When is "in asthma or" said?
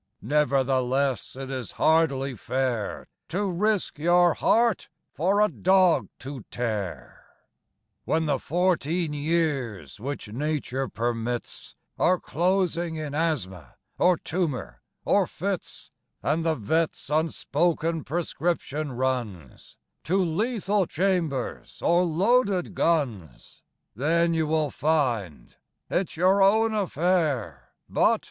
12.95-14.17